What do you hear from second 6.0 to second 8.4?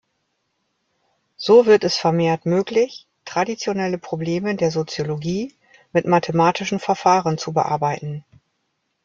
mathematischen Verfahren zu bearbeiten.